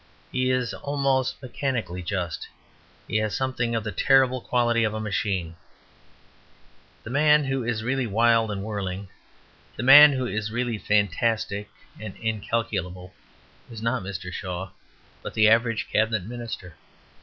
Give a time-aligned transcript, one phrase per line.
[0.31, 2.47] He is almost mechanically just;
[3.07, 5.55] he has something of the terrible quality of a machine.
[7.03, 9.09] The man who is really wild and whirling,
[9.75, 11.69] the man who is really fantastic
[11.99, 13.13] and incalculable,
[13.69, 14.33] is not Mr.
[14.33, 14.71] Shaw,
[15.21, 16.77] but the average Cabinet Minister.